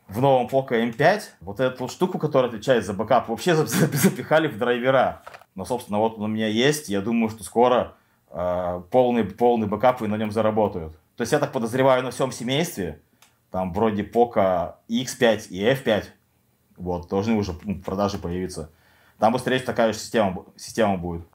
[0.07, 5.23] в новом Poco M5, вот эту штуку, которая отвечает за бэкап, вообще запихали в драйвера.
[5.55, 6.89] Но, собственно, вот он у меня есть.
[6.89, 7.95] Я думаю, что скоро
[8.29, 10.93] э, полный, полный бэкап и на нем заработают.
[11.15, 13.01] То есть я так подозреваю на всем семействе.
[13.51, 16.05] Там вроде Poco X5 и F5.
[16.77, 18.69] Вот, должны уже в продаже появиться.
[19.17, 21.25] Там быстрее такая же система, система будет.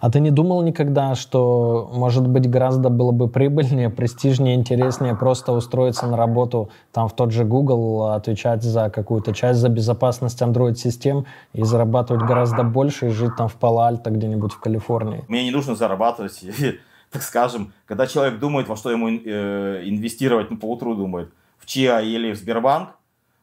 [0.00, 5.52] А ты не думал никогда, что, может быть, гораздо было бы прибыльнее, престижнее, интереснее просто
[5.52, 11.26] устроиться на работу там в тот же Google, отвечать за какую-то часть, за безопасность Android-систем
[11.52, 15.24] и зарабатывать гораздо больше и жить там в Пало-Альто где-нибудь в Калифорнии?
[15.28, 16.40] Мне не нужно зарабатывать,
[17.10, 17.72] так скажем.
[17.86, 22.32] Когда человек думает, во что ему э, инвестировать, ну, по утру думает, в ЧИА или
[22.32, 22.90] в Сбербанк,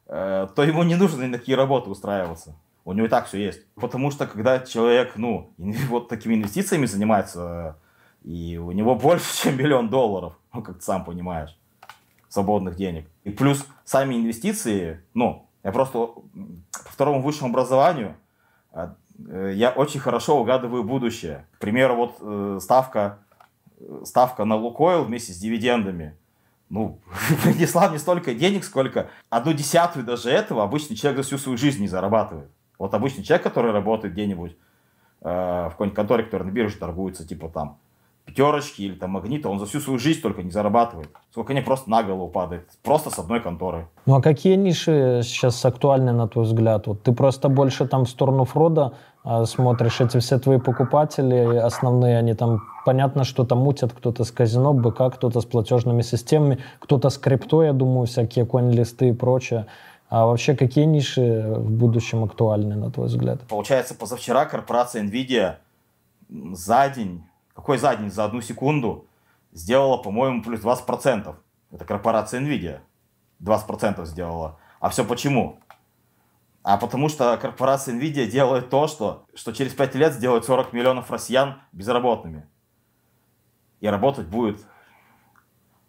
[0.08, 2.56] э, то ему не нужно на такие работы устраиваться.
[2.86, 3.66] У него и так все есть.
[3.76, 7.78] Потому что когда человек, ну, вот такими инвестициями занимается,
[8.24, 11.58] и у него больше, чем миллион долларов, ну, как ты сам понимаешь,
[12.30, 13.08] свободных денег.
[13.24, 16.24] И плюс сами инвестиции, ну, я просто по
[16.72, 18.16] второму высшему образованию,
[18.72, 18.94] э,
[19.56, 21.48] я очень хорошо угадываю будущее.
[21.54, 23.20] К примеру, вот э, ставка,
[24.04, 26.16] ставка на Лукойл вместе с дивидендами–
[26.70, 27.00] ну,
[27.44, 31.82] принесла не столько денег, сколько одну десятую даже этого обычный человек за всю свою жизнь
[31.82, 32.50] не зарабатывает.
[32.80, 34.56] Вот обычный человек, который работает где-нибудь
[35.22, 37.78] э, в какой-нибудь конторе, который на бирже торгуется, типа там
[38.26, 41.10] пятерочки или там магнита, он за всю свою жизнь только не зарабатывает.
[41.32, 42.68] Сколько они просто на голову падает.
[42.84, 43.88] Просто с одной конторы.
[44.06, 46.88] Ну а какие ниши сейчас актуальны, на твой взгляд?
[46.88, 52.18] Вот ты просто больше там в сторону Фрода э, смотришь, эти все твои покупатели основные,
[52.18, 57.18] они там, понятно, что-то мутят, кто-то с казино, БК, кто-то с платежными системами, кто-то с
[57.18, 59.68] крипто, я думаю, всякие коин-листы и прочее.
[60.10, 63.42] А вообще какие ниши в будущем актуальны, на твой взгляд?
[63.48, 65.58] Получается, позавчера корпорация NVIDIA
[66.30, 67.24] за день
[67.56, 69.08] какой за день, за одну секунду
[69.54, 71.36] сделала, по-моему, плюс 20%.
[71.72, 72.82] Это корпорация NVIDIA.
[73.42, 74.60] 20% сделала.
[74.80, 75.60] А все почему?
[76.64, 81.10] А потому что корпорация NVIDIA делает то, что, что через 5 лет сделает 40 миллионов
[81.10, 82.46] россиян безработными.
[83.80, 84.66] И работать будет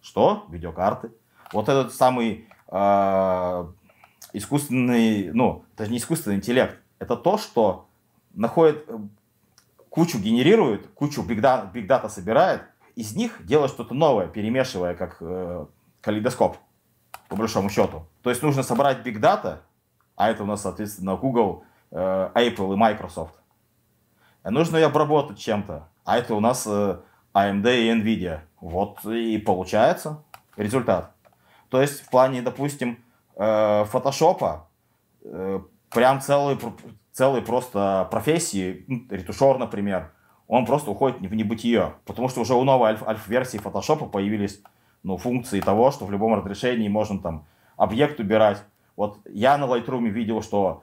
[0.01, 0.47] что?
[0.49, 1.11] Видеокарты.
[1.53, 3.67] Вот этот самый э,
[4.37, 6.79] искусственный, ну, это не искусственный интеллект.
[6.99, 7.89] Это то, что
[8.35, 8.89] находит
[9.89, 12.63] кучу генерирует, кучу бигдата, собирает,
[12.95, 15.67] из них делает что-то новое, перемешивая как э,
[16.01, 16.57] калейдоскоп,
[17.29, 18.07] по большому счету.
[18.23, 19.63] То есть нужно собрать бигдата,
[20.17, 21.97] а это у нас, соответственно, Google, э,
[22.35, 23.35] Apple и Microsoft.
[24.45, 26.99] Нужно ее обработать чем-то, а это у нас э,
[27.35, 28.41] AMD и Nvidia.
[28.61, 30.23] Вот и получается
[30.57, 31.13] результат.
[31.69, 32.99] То есть в плане, допустим,
[33.37, 34.69] э, фотошопа
[35.23, 36.59] э, прям целый
[37.13, 40.13] целые просто профессии, ну, ретушер, например,
[40.49, 41.95] он просто уходит в небытие.
[42.05, 44.61] Потому что уже у новой альф- альф-версии Photoshop появились
[45.03, 47.47] ну, функции того, что в любом разрешении можно там
[47.79, 48.63] объект убирать.
[48.97, 50.83] Вот я на Lightroom видел, что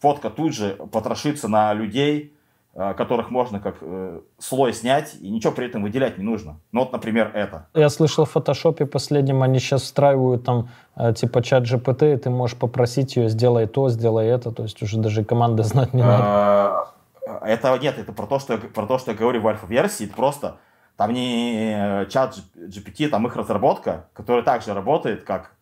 [0.00, 2.34] фотка тут же потрошится на людей,
[2.78, 6.60] которых можно как э, слой снять, и ничего при этом выделять не нужно.
[6.70, 7.66] Ну вот, например, это.
[7.74, 12.30] Я слышал в фотошопе последнем, они сейчас встраивают там э, типа чат GPT, и ты
[12.30, 16.86] можешь попросить ее, сделай то, сделай это, то есть уже даже команды знать не надо.
[17.42, 20.58] Это нет, это про то, что, про то, что я говорю в альфа-версии, это просто
[20.96, 25.52] там не чат GPT, там их разработка, которая также работает, как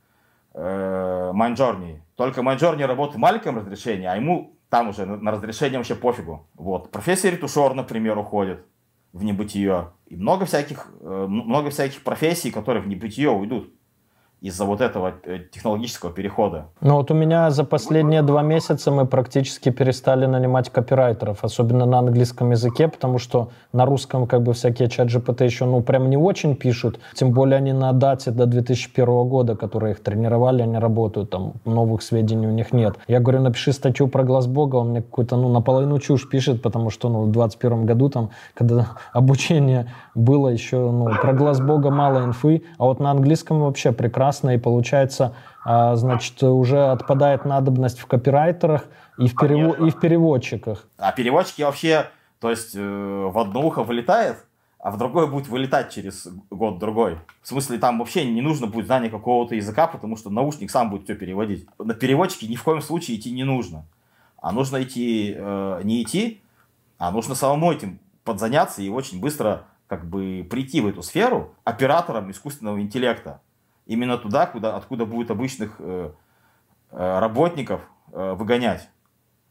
[0.53, 2.01] э, MindJourney.
[2.15, 6.47] Только MindJourney работает в маленьком разрешении, а ему там уже на, разрешение вообще пофигу.
[6.55, 6.91] Вот.
[6.91, 8.65] Профессия ретушер, например, уходит
[9.13, 9.91] в небытие.
[10.07, 13.73] И много всяких, э, много всяких профессий, которые в небытие уйдут.
[14.47, 16.67] Из-за вот этого э, технологического перехода.
[16.81, 21.99] Ну вот у меня за последние два месяца мы практически перестали нанимать копирайтеров, особенно на
[21.99, 26.17] английском языке, потому что на русском как бы всякие чат GPT еще ну прям не
[26.17, 31.31] очень пишут, тем более они на дате до 2001 года, которые их тренировали, они работают,
[31.31, 32.95] там новых сведений у них нет.
[33.09, 36.91] Я говорю, напиши статью про глаз Бога, он мне какую-то ну наполовину чушь пишет, потому
[36.91, 42.25] что ну в 21 году там, когда обучение было еще ну про глаз Бога мало
[42.25, 47.99] инфы, а вот на английском вообще прекрасно прекрасно, и получается, а, значит, уже отпадает надобность
[47.99, 48.85] в копирайтерах
[49.19, 50.87] и в, перево- и в переводчиках.
[50.99, 52.07] А переводчики вообще,
[52.41, 54.37] то есть э, в одно ухо вылетает,
[54.79, 57.19] а в другое будет вылетать через год-другой.
[57.43, 61.05] В смысле, там вообще не нужно будет знание какого-то языка, потому что наушник сам будет
[61.05, 61.67] все переводить.
[61.79, 63.85] На переводчике ни в коем случае идти не нужно.
[64.41, 66.41] А нужно идти, э, не идти,
[66.99, 72.31] а нужно самому этим подзаняться и очень быстро как бы прийти в эту сферу оператором
[72.31, 73.41] искусственного интеллекта
[73.87, 76.11] именно туда, куда, откуда будет обычных э,
[76.91, 77.81] э, работников
[78.13, 78.89] э, выгонять.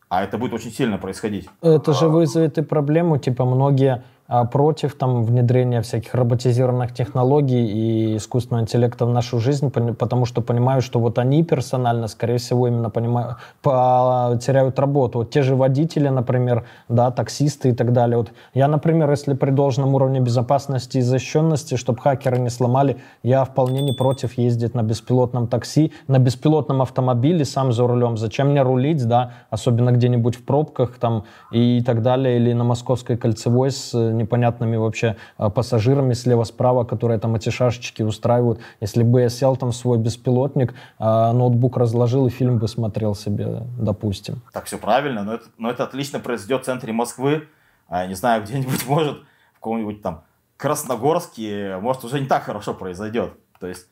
[0.07, 1.49] А это будет очень сильно происходить.
[1.61, 4.03] Это же вызовет и проблему, типа многие
[4.51, 10.83] против там, внедрения всяких роботизированных технологий и искусственного интеллекта в нашу жизнь, потому что понимают,
[10.83, 15.19] что вот они персонально, скорее всего, именно понимают, потеряют работу.
[15.19, 18.17] Вот те же водители, например, да, таксисты и так далее.
[18.17, 23.43] Вот я, например, если при должном уровне безопасности и защищенности, чтобы хакеры не сломали, я
[23.43, 28.17] вполне не против ездить на беспилотном такси, на беспилотном автомобиле сам за рулем.
[28.17, 33.17] Зачем мне рулить, да, особенно где-нибудь в пробках там и так далее, или на Московской
[33.17, 38.59] кольцевой с непонятными вообще а, пассажирами слева-справа, которые там эти шашечки устраивают.
[38.81, 43.15] Если бы я сел там в свой беспилотник, а, ноутбук разложил и фильм бы смотрел
[43.15, 44.41] себе, допустим.
[44.53, 47.47] Так все правильно, но это, но это отлично произойдет в центре Москвы,
[47.87, 49.19] а, не знаю, где-нибудь может,
[49.53, 50.23] в каком-нибудь там
[50.57, 53.33] Красногорске, может, уже не так хорошо произойдет.
[53.59, 53.87] То есть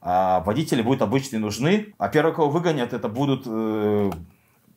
[0.00, 4.10] а водители будут обычные нужны, а первые, кого выгонят, это будут э,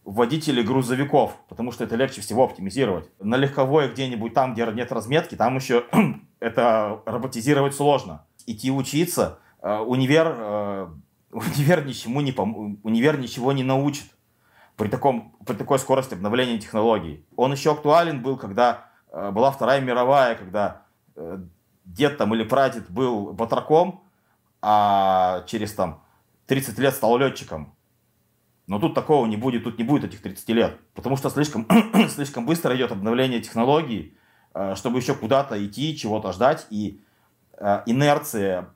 [0.03, 3.09] водителей грузовиков, потому что это легче всего оптимизировать.
[3.19, 5.85] На легковое где-нибудь там, где нет разметки, там еще
[6.39, 8.25] это роботизировать сложно.
[8.47, 10.87] Идти учиться, э, универ, э,
[11.31, 14.05] универ, ничему не пом- универ ничего не научит
[14.75, 17.25] при, таком, при такой скорости обновления технологий.
[17.35, 20.83] Он еще актуален был, когда э, была Вторая мировая, когда
[21.85, 24.03] дед там или прадед был батраком,
[24.61, 26.03] а через там
[26.47, 27.75] 30 лет стал летчиком.
[28.67, 30.77] Но тут такого не будет, тут не будет этих 30 лет.
[30.93, 31.67] Потому что слишком,
[32.09, 34.15] слишком быстро идет обновление технологий,
[34.53, 36.67] э, чтобы еще куда-то идти, чего-то ждать.
[36.69, 37.01] И
[37.57, 38.69] э, инерция,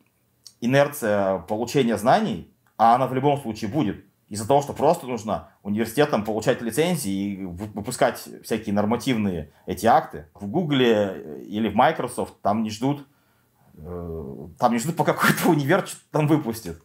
[0.61, 6.25] инерция получения знаний, а она в любом случае будет, из-за того, что просто нужно университетам
[6.25, 10.27] получать лицензии и выпускать всякие нормативные эти акты.
[10.33, 13.07] В Гугле или в Microsoft там не ждут,
[13.77, 16.81] э, там не ждут, пока какой-то универ что-то там выпустит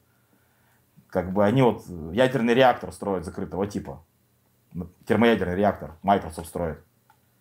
[1.11, 4.03] как бы они вот ядерный реактор строят закрытого типа.
[5.07, 6.79] Термоядерный реактор Microsoft строит,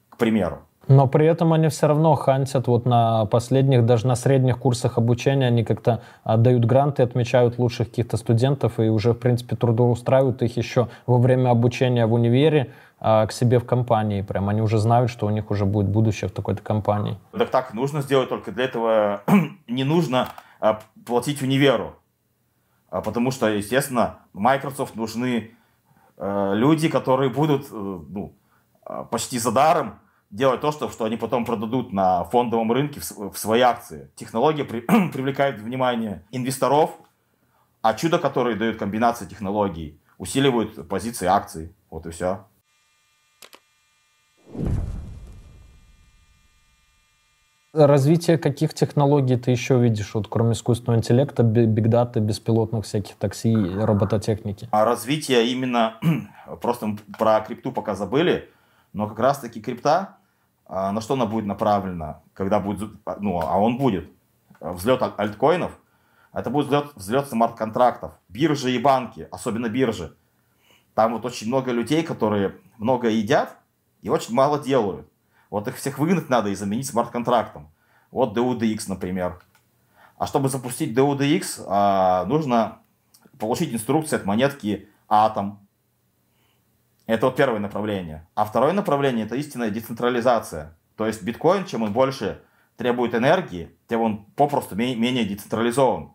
[0.10, 0.64] к примеру.
[0.88, 5.46] Но при этом они все равно хантят вот на последних, даже на средних курсах обучения,
[5.46, 10.88] они как-то отдают гранты, отмечают лучших каких-то студентов и уже, в принципе, трудоустраивают их еще
[11.06, 14.24] во время обучения в универе а, к себе в компании.
[14.24, 17.18] Прям они уже знают, что у них уже будет будущее в такой-то компании.
[17.34, 19.22] Так так нужно сделать, только для этого
[19.68, 20.30] не нужно
[20.60, 21.94] а, платить универу.
[22.90, 25.52] А потому что, естественно, Microsoft нужны
[26.18, 28.36] э, люди, которые будут э, ну,
[28.84, 30.00] а, почти за даром
[30.32, 34.12] делать то, что, что они потом продадут на фондовом рынке в, в свои акции.
[34.16, 36.92] Технология при, привлекает внимание инвесторов,
[37.82, 41.74] а чудо, которые дают комбинации технологий, усиливают позиции акций.
[41.90, 42.46] Вот и все.
[47.72, 54.68] Развитие каких технологий ты еще видишь, вот, кроме искусственного интеллекта, бигдаты, беспилотных всяких такси, робототехники?
[54.72, 56.00] А развитие именно,
[56.62, 58.50] просто про крипту пока забыли,
[58.94, 60.18] но как раз-таки крипта,
[60.66, 64.10] а, на что она будет направлена, когда будет, ну, а он будет,
[64.60, 65.78] взлет альткоинов,
[66.34, 70.16] это будет взлет, взлет смарт-контрактов, биржи и банки, особенно биржи.
[70.96, 73.58] Там вот очень много людей, которые много едят
[74.02, 75.09] и очень мало делают.
[75.50, 77.72] Вот их всех выгнать надо и заменить смарт-контрактом.
[78.12, 79.42] Вот DUDX, например.
[80.18, 82.80] А чтобы запустить DUDX, а, нужно
[83.40, 85.68] получить инструкции от монетки Атом.
[87.08, 88.28] Это вот первое направление.
[88.36, 90.78] А второе направление– это истинная децентрализация.
[90.96, 92.44] То есть биткоин, чем он больше
[92.78, 96.12] требует энергии, тем он попросту менее децентрализован.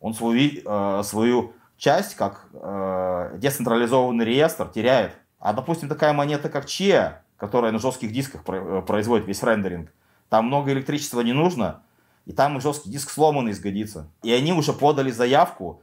[0.00, 5.16] Он свою, э, свою часть, как э, децентрализованный реестр, теряет.
[5.38, 9.92] А, допустим, такая монета, как Chia, которая на жестких дисках э, производит весь рендеринг.
[10.28, 11.82] Там много электричества не нужно,
[12.26, 14.08] и там и жесткий диск сломанный сгодится.
[14.22, 15.82] И они уже подали заявку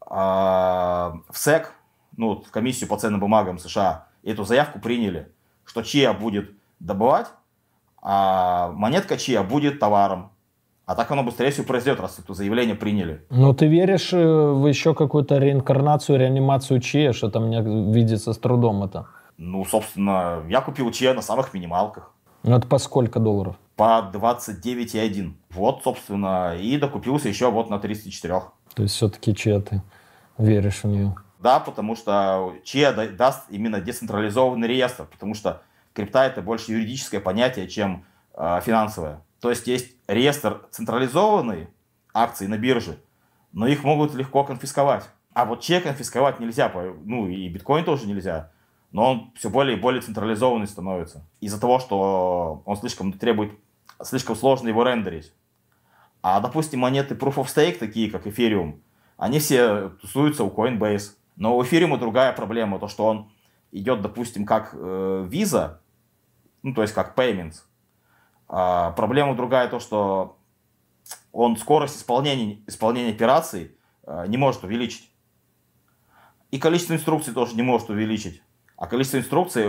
[0.00, 1.74] а, в СЭК,
[2.16, 5.30] ну, в комиссию по ценным бумагам США, эту заявку приняли,
[5.64, 6.50] что ЧИА будет
[6.80, 7.28] добывать,
[8.00, 10.30] а монетка ЧИА будет товаром.
[10.84, 13.24] А так оно быстрее всего произойдет, раз это заявление приняли.
[13.30, 18.38] Ну, ты веришь э, в еще какую-то реинкарнацию, реанимацию ЧИА, что там мне видится с
[18.38, 19.06] трудом это?
[19.44, 22.12] Ну, собственно, я купил ЧИА на самых минималках.
[22.44, 23.56] Ну, это по сколько долларов?
[23.74, 25.32] По 29,1.
[25.50, 28.42] Вот, собственно, и докупился еще вот на 34.
[28.74, 29.82] То есть все-таки ЧИА ты
[30.38, 31.16] веришь в нее?
[31.40, 35.62] Да, потому что ЧИА даст именно децентрализованный реестр, потому что
[35.92, 39.22] крипта это больше юридическое понятие, чем э, финансовое.
[39.40, 41.66] То есть есть реестр централизованный
[42.14, 42.96] акций на бирже,
[43.52, 45.02] но их могут легко конфисковать.
[45.34, 46.70] А вот чек конфисковать нельзя,
[47.04, 48.51] ну и биткоин тоже нельзя,
[48.92, 51.26] но он все более и более централизованный становится.
[51.40, 53.52] Из-за того, что он слишком требует,
[54.02, 55.32] слишком сложно его рендерить.
[56.22, 58.80] А, допустим, монеты Proof of Stake, такие как Ethereum,
[59.16, 61.12] они все тусуются у Coinbase.
[61.36, 63.32] Но у Ethereum другая проблема, то что он
[63.72, 65.78] идет, допустим, как э, Visa,
[66.62, 67.62] ну, то есть как payments.
[68.46, 70.36] А, проблема другая то, что
[71.32, 73.74] он скорость исполнения, исполнения операций
[74.06, 75.10] э, не может увеличить.
[76.50, 78.42] И количество инструкций тоже не может увеличить.
[78.82, 79.68] А количество инструкций э,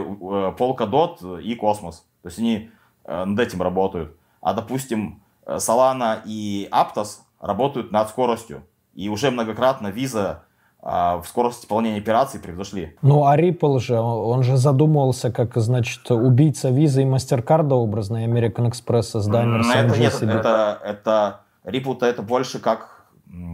[0.58, 1.98] Polkadot и Cosmos.
[2.24, 2.72] То есть они
[3.06, 4.18] э, над этим работают.
[4.42, 8.64] А, допустим, Solana и Aptos работают над скоростью.
[8.96, 10.38] И уже многократно Visa
[10.82, 12.98] а, в скорость исполнения операций превзошли.
[13.04, 18.28] Ну, а Ripple же, он же задумывался как, значит, убийца Visa и MasterCard образно, и
[18.28, 20.34] American Express создание mm, это, нет, себе.
[20.34, 23.06] это, это Ripple-то это больше как,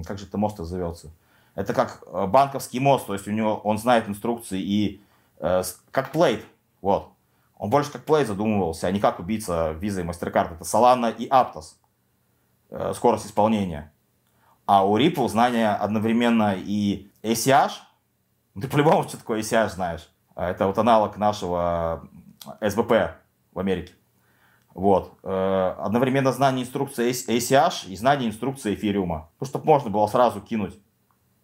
[0.06, 1.12] как же это мост назовется?
[1.54, 5.02] Это как э, банковский мост, то есть у него, он знает инструкции и
[5.40, 6.46] э, как плейт,
[6.82, 7.10] вот.
[7.58, 10.56] Он больше как плейт задумывался, а не как убийца Visa и MasterCard.
[10.56, 11.76] Это Solana и Aptos,
[12.70, 13.92] э, скорость исполнения.
[14.66, 17.72] А у Ripple знания одновременно и ACH.
[18.60, 20.10] Ты по-любому что такое ACH знаешь.
[20.36, 22.08] А это вот аналог нашего
[22.62, 23.12] SBP
[23.52, 23.94] в Америке.
[24.74, 25.18] Вот.
[25.24, 29.30] Э, одновременно знание инструкции ACH и знание инструкции эфириума.
[29.40, 30.80] Ну, чтобы можно было сразу кинуть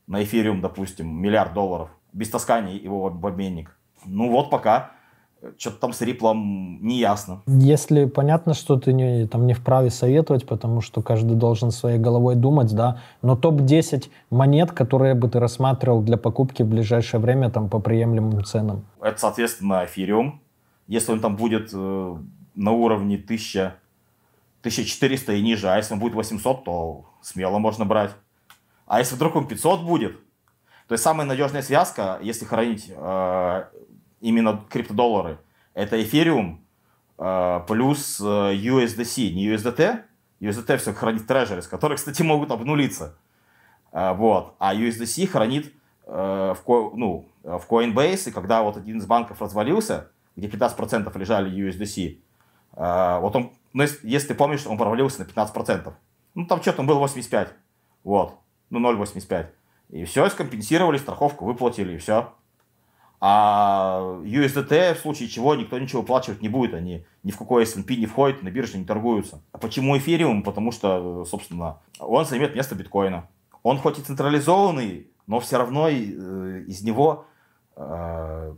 [0.08, 3.75] на эфириум, допустим, миллиард долларов без таскания его в обменник.
[4.06, 4.92] Ну вот пока
[5.58, 7.42] что-то там с Риплом не ясно.
[7.48, 12.36] Если понятно, что ты не, там не вправе советовать, потому что каждый должен своей головой
[12.36, 17.70] думать, да, но топ-10 монет, которые бы ты рассматривал для покупки в ближайшее время там
[17.70, 18.86] по приемлемым ценам.
[19.02, 20.42] Это, соответственно, эфириум.
[20.88, 22.16] Если он там будет э,
[22.56, 23.76] на уровне 1000,
[24.62, 28.12] 1400 и ниже, а если он будет 800, то смело можно брать.
[28.88, 30.18] А если вдруг он 500 будет,
[30.88, 33.64] то есть самая надежная связка, если хранить э,
[34.26, 35.38] именно криптодоллары,
[35.76, 36.66] это эфириум
[37.18, 40.02] э, плюс э, USDC, не USDT.
[40.42, 43.16] USDT все хранит трежерис, которые, кстати, могут обнулиться.
[43.92, 44.56] Э, вот.
[44.60, 45.72] А USDC хранит
[46.08, 52.20] в, ну, в Coinbase, и когда вот один из банков развалился, где 15% лежали USDC,
[53.22, 55.92] вот он, ну, если, если ты помнишь, он провалился на 15%.
[56.36, 57.56] Ну, там что-то был 85.
[58.04, 58.36] Вот.
[58.70, 59.48] Ну, 0,85.
[59.90, 62.36] И все, скомпенсировали, страховку выплатили, и все.
[63.28, 66.76] А USDT в случае чего никто ничего выплачивать не будет.
[66.76, 69.42] Они ни в какой S&P не входят, на бирже не торгуются.
[69.52, 70.44] А почему эфириум?
[70.44, 73.28] Потому что, собственно, он займет место биткоина.
[73.64, 75.96] Он хоть и централизованный, но все равно э,
[76.68, 77.26] из него
[77.76, 78.54] э,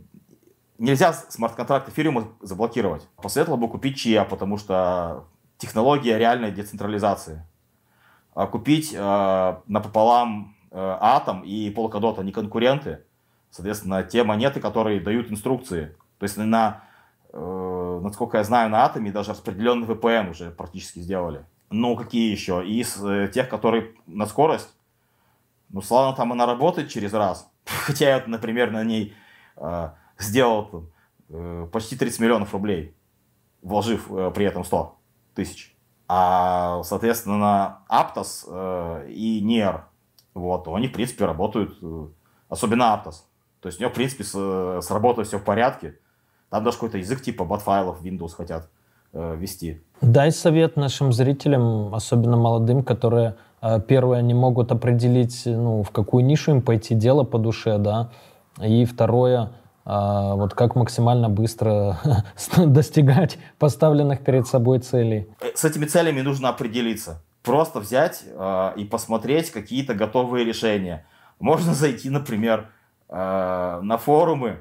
[0.76, 3.08] нельзя смарт-контракт эфириума заблокировать.
[3.16, 5.24] Посоветовал бы купить чья, потому что
[5.56, 7.42] технология реальной децентрализации.
[8.34, 13.04] А купить э, напополам э, Атом и Polkadot, они конкуренты–
[13.50, 15.96] Соответственно, те монеты, которые дают инструкции.
[16.18, 16.84] То есть на,
[17.32, 21.44] э, насколько я знаю, на Атоме даже распределенный VPN уже практически сделали.
[21.70, 22.66] Ну, какие еще?
[22.66, 24.74] Из э, тех, которые на скорость,
[25.70, 27.50] ну, славно там она работает через раз.
[27.64, 29.14] Хотя я, например, на ней
[29.56, 30.84] э, сделал
[31.28, 32.94] э, почти 30 миллионов рублей,
[33.62, 34.96] вложив э, при этом 100
[35.34, 35.74] тысяч.
[36.08, 39.82] А, соответственно, Aptos э, и NIR,
[40.32, 42.06] вот, они, в принципе, работают, э,
[42.48, 43.24] особенно Aptos.
[43.60, 45.96] То есть у него, в принципе, с, с работой все в порядке.
[46.50, 48.68] Там даже какой-то язык типа бат-файлов Windows хотят
[49.12, 49.82] э, вести.
[50.00, 56.24] Дай совет нашим зрителям, особенно молодым, которые э, первое не могут определить, ну, в какую
[56.24, 58.10] нишу им пойти, дело по душе, да,
[58.62, 59.52] и второе,
[59.84, 59.90] э,
[60.34, 61.98] вот как максимально быстро
[62.56, 65.28] достигать поставленных перед собой целей.
[65.40, 67.22] Э, с этими целями нужно определиться.
[67.42, 71.06] Просто взять э, и посмотреть какие-то готовые решения.
[71.40, 72.70] Можно зайти, например,
[73.08, 74.60] э, на форумы,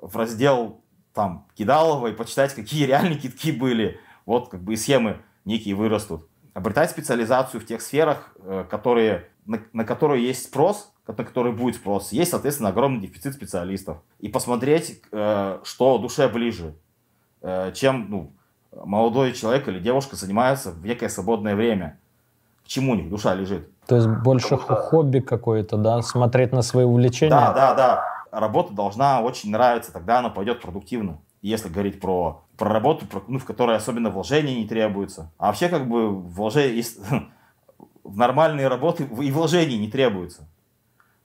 [0.00, 0.80] в раздел
[1.14, 4.00] там Кидалова и почитать, какие реальные китки были.
[4.26, 6.28] Вот как бы и схемы некие вырастут.
[6.54, 11.76] Обретать специализацию в тех сферах, э, которые, на, на которые есть спрос, на который будет
[11.76, 13.98] спрос, есть, соответственно, огромный дефицит специалистов.
[14.20, 16.74] И посмотреть, э, что душе ближе,
[17.40, 18.32] э, чем ну,
[18.72, 21.98] молодой человек или девушка занимается в некое свободное время.
[22.64, 23.68] К чему у них душа лежит.
[23.86, 27.30] То есть больше хобби какое-то, да, смотреть на свои увлечения?
[27.30, 28.04] Да, да, да.
[28.30, 31.18] Работа должна очень нравиться, тогда она пойдет продуктивно.
[31.42, 35.32] Если говорить про, про работу, про, ну, в которой особенно вложений не требуется.
[35.38, 36.84] А вообще как бы вложение,
[38.04, 40.48] в нормальные работы и вложений не требуется.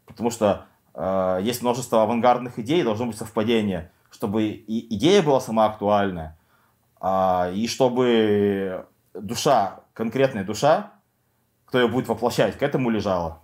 [0.06, 0.66] Потому что
[0.96, 6.38] э, есть множество авангардных идей, должно быть совпадение, чтобы и идея была сама актуальная,
[7.00, 10.92] э, и чтобы душа, конкретная душа,
[11.68, 13.44] кто ее будет воплощать, к этому лежала.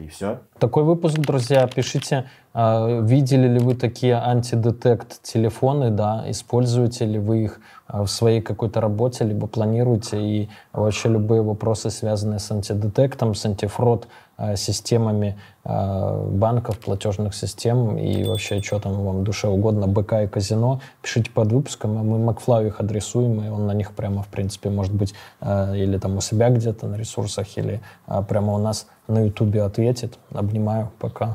[0.00, 0.38] И все.
[0.58, 2.24] Такой выпуск, друзья, пишите,
[2.54, 8.40] э, видели ли вы такие антидетект телефоны, да, используете ли вы их э, в своей
[8.40, 14.08] какой-то работе, либо планируете, и вообще любые вопросы, связанные с антидетектом, с антифрод,
[14.40, 20.80] Э, системами банков, платежных систем и вообще, что там вам душе угодно, БК и казино,
[21.02, 24.70] пишите под выпуском, а мы Макфлау их адресуем, и он на них прямо, в принципе,
[24.70, 27.82] может быть, или там у себя где-то на ресурсах, или
[28.26, 30.18] прямо у нас на Ютубе ответит.
[30.32, 31.34] Обнимаю, пока.